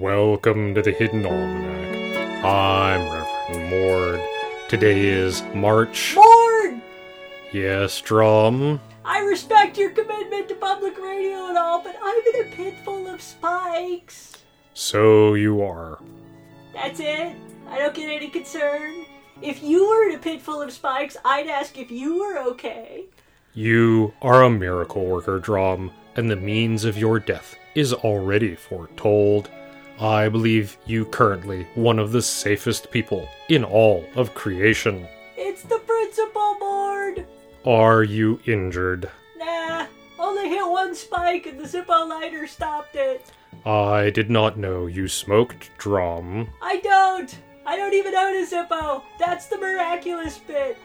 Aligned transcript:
Welcome 0.00 0.74
to 0.76 0.80
the 0.80 0.92
Hidden 0.92 1.26
Almanac. 1.26 2.42
I'm 2.42 3.02
Reverend 3.12 3.68
Mord. 3.68 4.20
Today 4.66 4.98
is 4.98 5.42
March. 5.54 6.14
Mord! 6.16 6.80
Yes, 7.52 8.00
Drom. 8.00 8.80
I 9.04 9.18
respect 9.18 9.76
your 9.76 9.90
commitment 9.90 10.48
to 10.48 10.54
public 10.54 10.96
radio 10.96 11.48
and 11.48 11.58
all, 11.58 11.82
but 11.82 11.96
I'm 12.02 12.22
in 12.32 12.46
a 12.46 12.56
pit 12.56 12.76
full 12.82 13.08
of 13.08 13.20
spikes. 13.20 14.38
So 14.72 15.34
you 15.34 15.60
are. 15.60 15.98
That's 16.72 16.98
it. 16.98 17.36
I 17.68 17.76
don't 17.76 17.94
get 17.94 18.08
any 18.08 18.30
concern. 18.30 19.04
If 19.42 19.62
you 19.62 19.86
were 19.86 20.08
in 20.08 20.14
a 20.14 20.18
pit 20.18 20.40
full 20.40 20.62
of 20.62 20.72
spikes, 20.72 21.18
I'd 21.26 21.46
ask 21.46 21.76
if 21.76 21.90
you 21.90 22.20
were 22.20 22.38
okay. 22.52 23.04
You 23.52 24.14
are 24.22 24.44
a 24.44 24.48
miracle 24.48 25.04
worker, 25.04 25.38
Drom, 25.38 25.90
and 26.16 26.30
the 26.30 26.36
means 26.36 26.86
of 26.86 26.96
your 26.96 27.18
death 27.20 27.54
is 27.74 27.92
already 27.92 28.54
foretold. 28.54 29.50
I 30.00 30.30
believe 30.30 30.78
you 30.86 31.04
currently 31.04 31.66
one 31.74 31.98
of 31.98 32.10
the 32.10 32.22
safest 32.22 32.90
people 32.90 33.28
in 33.50 33.64
all 33.64 34.06
of 34.16 34.34
creation. 34.34 35.06
It's 35.36 35.62
the 35.62 35.78
principal 35.78 36.56
board. 36.58 37.26
Are 37.66 38.02
you 38.02 38.40
injured? 38.46 39.10
Nah, 39.36 39.86
only 40.18 40.48
hit 40.48 40.66
one 40.66 40.94
spike 40.94 41.44
and 41.44 41.60
the 41.60 41.64
Zippo 41.64 42.08
lighter 42.08 42.46
stopped 42.46 42.96
it. 42.96 43.30
I 43.66 44.08
did 44.08 44.30
not 44.30 44.56
know 44.56 44.86
you 44.86 45.06
smoked, 45.06 45.70
Drom. 45.76 46.48
I 46.62 46.80
don't. 46.80 47.38
I 47.66 47.76
don't 47.76 47.92
even 47.92 48.14
own 48.14 48.42
a 48.42 48.46
Zippo. 48.46 49.02
That's 49.18 49.48
the 49.48 49.58
miraculous 49.58 50.38
bit. 50.38 50.78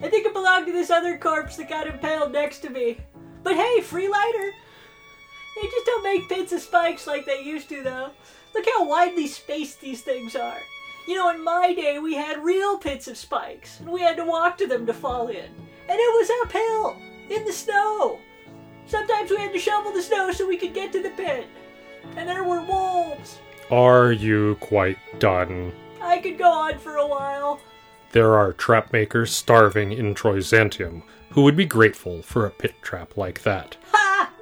I 0.00 0.08
think 0.08 0.26
it 0.26 0.32
belonged 0.32 0.66
to 0.66 0.72
this 0.72 0.90
other 0.90 1.18
corpse 1.18 1.56
that 1.56 1.68
got 1.68 1.88
impaled 1.88 2.30
next 2.30 2.60
to 2.60 2.70
me. 2.70 2.98
But 3.42 3.56
hey, 3.56 3.80
free 3.80 4.08
lighter. 4.08 4.52
They 5.56 5.68
just 5.68 5.86
don't 5.86 6.04
make 6.04 6.28
pits 6.28 6.52
of 6.52 6.60
spikes 6.60 7.08
like 7.08 7.26
they 7.26 7.42
used 7.42 7.68
to, 7.70 7.82
though. 7.82 8.10
Look 8.54 8.66
how 8.66 8.84
widely 8.84 9.26
spaced 9.26 9.80
these 9.80 10.02
things 10.02 10.36
are. 10.36 10.58
You 11.06 11.16
know, 11.16 11.30
in 11.30 11.42
my 11.42 11.72
day, 11.74 11.98
we 11.98 12.14
had 12.14 12.44
real 12.44 12.78
pits 12.78 13.08
of 13.08 13.16
spikes, 13.16 13.80
and 13.80 13.90
we 13.90 14.00
had 14.00 14.16
to 14.16 14.24
walk 14.24 14.58
to 14.58 14.66
them 14.66 14.86
to 14.86 14.94
fall 14.94 15.28
in. 15.28 15.36
And 15.88 15.98
it 15.98 16.14
was 16.18 16.30
uphill, 16.42 16.96
in 17.28 17.44
the 17.44 17.52
snow. 17.52 18.18
Sometimes 18.86 19.30
we 19.30 19.36
had 19.36 19.52
to 19.52 19.58
shovel 19.58 19.92
the 19.92 20.02
snow 20.02 20.30
so 20.32 20.46
we 20.46 20.56
could 20.56 20.74
get 20.74 20.92
to 20.92 21.02
the 21.02 21.10
pit. 21.10 21.46
And 22.16 22.28
there 22.28 22.44
were 22.44 22.62
wolves. 22.62 23.38
Are 23.70 24.12
you 24.12 24.56
quite 24.60 24.98
done? 25.18 25.72
I 26.00 26.18
could 26.18 26.38
go 26.38 26.50
on 26.50 26.78
for 26.78 26.96
a 26.96 27.06
while. 27.06 27.60
There 28.12 28.34
are 28.34 28.52
trap 28.52 28.92
makers 28.92 29.30
starving 29.30 29.92
in 29.92 30.14
Troyzantium 30.14 31.02
who 31.30 31.42
would 31.42 31.56
be 31.56 31.66
grateful 31.66 32.22
for 32.22 32.44
a 32.44 32.50
pit 32.50 32.74
trap 32.82 33.16
like 33.16 33.42
that. 33.42 33.76
Ha! 33.92 34.32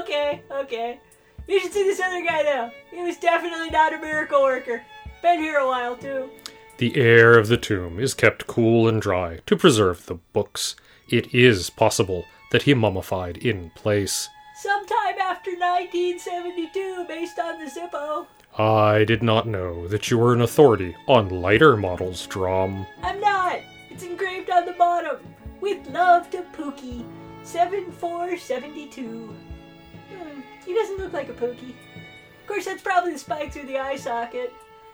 Okay, 0.00 0.42
okay. 0.50 1.00
You 1.46 1.60
should 1.60 1.72
see 1.72 1.84
this 1.84 2.00
other 2.00 2.24
guy, 2.24 2.42
though. 2.42 2.70
He 2.90 3.02
was 3.02 3.16
definitely 3.18 3.70
not 3.70 3.94
a 3.94 3.98
miracle 3.98 4.42
worker. 4.42 4.82
Been 5.22 5.38
here 5.40 5.58
a 5.58 5.66
while, 5.66 5.96
too. 5.96 6.30
The 6.78 6.96
air 6.96 7.38
of 7.38 7.48
the 7.48 7.56
tomb 7.56 7.98
is 7.98 8.14
kept 8.14 8.46
cool 8.46 8.86
and 8.88 9.00
dry 9.00 9.38
to 9.46 9.56
preserve 9.56 10.06
the 10.06 10.16
books. 10.16 10.76
It 11.08 11.32
is 11.34 11.70
possible 11.70 12.26
that 12.50 12.62
he 12.62 12.74
mummified 12.74 13.38
in 13.38 13.70
place. 13.70 14.28
Sometime 14.56 15.18
after 15.20 15.52
1972, 15.52 17.04
based 17.06 17.38
on 17.38 17.58
the 17.58 17.70
Zippo. 17.70 18.26
I 18.58 19.04
did 19.04 19.22
not 19.22 19.46
know 19.46 19.86
that 19.88 20.10
you 20.10 20.18
were 20.18 20.32
an 20.32 20.40
authority 20.40 20.96
on 21.06 21.28
lighter 21.28 21.76
models, 21.76 22.26
Drom. 22.26 22.86
I'm 23.02 23.20
not. 23.20 23.60
It's 23.90 24.02
engraved 24.02 24.50
on 24.50 24.66
the 24.66 24.72
bottom. 24.72 25.18
With 25.60 25.86
love 25.88 26.30
to 26.30 26.42
Pookie. 26.56 27.04
7472. 27.42 29.34
He 30.66 30.74
doesn't 30.74 30.98
look 30.98 31.12
like 31.12 31.30
a 31.30 31.32
Pookie. 31.32 31.70
Of 31.70 32.46
course, 32.46 32.66
that's 32.66 32.82
probably 32.82 33.12
the 33.12 33.18
spike 33.18 33.52
through 33.52 33.66
the 33.66 33.78
eye 33.78 33.96
socket. 33.96 34.52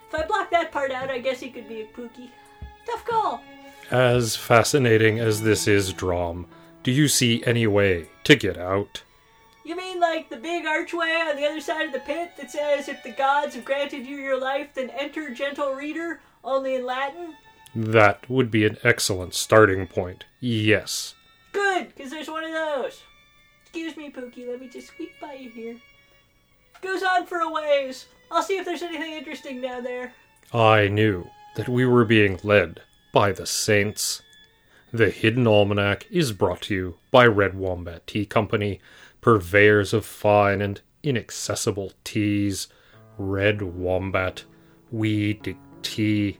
If 0.08 0.14
I 0.14 0.26
block 0.26 0.50
that 0.50 0.70
part 0.70 0.90
out, 0.90 1.10
I 1.10 1.18
guess 1.18 1.40
he 1.40 1.50
could 1.50 1.68
be 1.68 1.80
a 1.80 1.86
Pookie. 1.86 2.30
Tough 2.86 3.04
call. 3.04 3.42
As 3.90 4.36
fascinating 4.36 5.18
as 5.18 5.42
this 5.42 5.66
is, 5.66 5.92
Drom, 5.92 6.46
do 6.82 6.90
you 6.90 7.08
see 7.08 7.42
any 7.44 7.66
way 7.66 8.08
to 8.24 8.36
get 8.36 8.58
out? 8.58 9.02
You 9.64 9.76
mean 9.76 10.00
like 10.00 10.28
the 10.28 10.36
big 10.36 10.66
archway 10.66 11.22
on 11.28 11.36
the 11.36 11.46
other 11.46 11.60
side 11.60 11.86
of 11.86 11.92
the 11.92 12.00
pit 12.00 12.32
that 12.36 12.50
says, 12.50 12.88
if 12.88 13.02
the 13.02 13.12
gods 13.12 13.54
have 13.54 13.64
granted 13.64 14.06
you 14.06 14.16
your 14.16 14.40
life, 14.40 14.74
then 14.74 14.90
enter, 14.90 15.32
gentle 15.32 15.72
reader, 15.72 16.20
only 16.42 16.74
in 16.74 16.84
Latin? 16.84 17.34
That 17.74 18.28
would 18.28 18.50
be 18.50 18.66
an 18.66 18.78
excellent 18.82 19.34
starting 19.34 19.86
point. 19.86 20.24
Yes. 20.40 21.14
Good, 21.52 21.94
because 21.94 22.10
there's 22.10 22.28
one 22.28 22.44
of 22.44 22.52
those. 22.52 23.02
Excuse 23.72 23.96
me, 23.96 24.10
Pookie, 24.10 24.46
let 24.46 24.60
me 24.60 24.68
just 24.68 24.88
squeak 24.88 25.18
by 25.18 25.32
you 25.32 25.48
here. 25.48 25.76
Goes 26.82 27.02
on 27.02 27.24
for 27.24 27.40
a 27.40 27.50
ways. 27.50 28.04
I'll 28.30 28.42
see 28.42 28.58
if 28.58 28.66
there's 28.66 28.82
anything 28.82 29.14
interesting 29.14 29.62
down 29.62 29.82
there. 29.82 30.12
I 30.52 30.88
knew 30.88 31.26
that 31.56 31.70
we 31.70 31.86
were 31.86 32.04
being 32.04 32.38
led 32.42 32.82
by 33.14 33.32
the 33.32 33.46
saints. 33.46 34.20
The 34.92 35.08
Hidden 35.08 35.46
Almanac 35.46 36.06
is 36.10 36.32
brought 36.32 36.60
to 36.62 36.74
you 36.74 36.96
by 37.10 37.24
Red 37.24 37.54
Wombat 37.54 38.06
Tea 38.06 38.26
Company, 38.26 38.78
purveyors 39.22 39.94
of 39.94 40.04
fine 40.04 40.60
and 40.60 40.82
inaccessible 41.02 41.94
teas. 42.04 42.68
Red 43.16 43.62
Wombat, 43.62 44.44
we 44.90 45.32
dig 45.32 45.56
tea. 45.80 46.36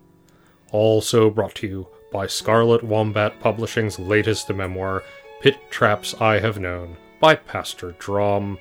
Also 0.71 1.31
brought 1.31 1.55
to 1.55 1.67
you 1.67 1.89
by 2.13 2.27
Scarlet 2.27 2.85
Wombat 2.85 3.41
Publishing's 3.41 3.99
latest 3.99 4.51
memoir, 4.51 5.03
Pit 5.41 5.57
Traps 5.71 6.15
I 6.21 6.39
Have 6.39 6.61
Known, 6.61 6.99
by 7.23 7.37
Pastor 7.37 7.95
Drom. 8.01 8.59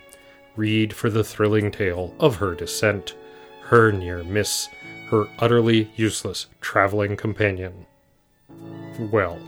Read 0.56 0.94
for 0.94 1.10
the 1.10 1.24
thrilling 1.24 1.72
tale 1.72 2.14
of 2.20 2.36
her 2.36 2.54
descent, 2.54 3.16
her 3.64 3.92
near 3.92 4.24
miss, 4.24 4.70
her 5.10 5.26
utterly 5.40 5.92
useless 5.96 6.46
traveling 6.62 7.18
companion. 7.18 7.88
Well, 9.12 9.40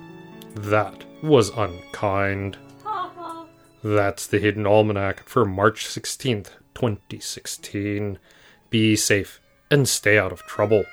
that 0.56 1.06
was 1.22 1.52
unkind. 1.56 2.58
Ha 2.84 3.12
ha. 3.16 3.46
That's 3.84 4.26
the 4.26 4.40
Hidden 4.40 4.66
Almanac 4.66 5.22
for 5.30 5.46
March 5.46 5.86
16th, 5.86 6.50
2016. 6.74 8.18
Be 8.72 8.96
safe 8.96 9.40
and 9.70 9.88
stay 9.88 10.18
out 10.18 10.32
of 10.32 10.42
trouble. 10.48 10.86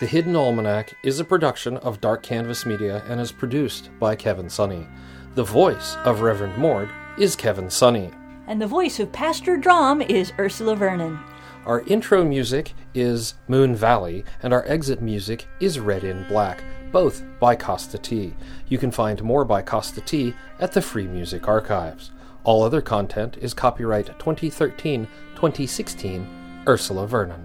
The 0.00 0.06
Hidden 0.06 0.34
Almanac 0.34 0.94
is 1.04 1.20
a 1.20 1.24
production 1.24 1.76
of 1.76 2.00
Dark 2.00 2.24
Canvas 2.24 2.66
Media 2.66 3.04
and 3.08 3.20
is 3.20 3.30
produced 3.30 3.90
by 4.00 4.16
Kevin 4.16 4.46
Sonney. 4.46 4.88
The 5.34 5.42
voice 5.42 5.96
of 6.04 6.20
Reverend 6.20 6.56
Mord 6.56 6.88
is 7.18 7.34
Kevin 7.34 7.68
Sonney. 7.68 8.12
And 8.46 8.62
the 8.62 8.68
voice 8.68 9.00
of 9.00 9.10
Pastor 9.10 9.56
Drom 9.56 10.00
is 10.00 10.32
Ursula 10.38 10.76
Vernon. 10.76 11.18
Our 11.66 11.80
intro 11.88 12.22
music 12.22 12.72
is 12.94 13.34
Moon 13.48 13.74
Valley, 13.74 14.24
and 14.44 14.52
our 14.52 14.64
exit 14.68 15.02
music 15.02 15.48
is 15.58 15.80
Red 15.80 16.04
in 16.04 16.24
Black, 16.28 16.62
both 16.92 17.24
by 17.40 17.56
Kosta 17.56 18.00
T. 18.00 18.32
You 18.68 18.78
can 18.78 18.92
find 18.92 19.24
more 19.24 19.44
by 19.44 19.60
Kosta 19.60 20.04
T 20.04 20.34
at 20.60 20.70
the 20.70 20.80
Free 20.80 21.08
Music 21.08 21.48
Archives. 21.48 22.12
All 22.44 22.62
other 22.62 22.80
content 22.80 23.36
is 23.40 23.54
copyright 23.54 24.06
2013 24.20 25.08
2016 25.34 26.62
Ursula 26.68 27.08
Vernon. 27.08 27.44